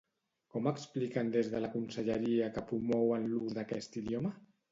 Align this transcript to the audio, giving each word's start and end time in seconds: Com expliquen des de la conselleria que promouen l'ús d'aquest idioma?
Com 0.53 0.69
expliquen 0.69 1.27
des 1.35 1.49
de 1.51 1.59
la 1.65 1.69
conselleria 1.75 2.49
que 2.57 2.65
promouen 2.71 3.31
l'ús 3.35 3.55
d'aquest 3.59 4.01
idioma? 4.05 4.35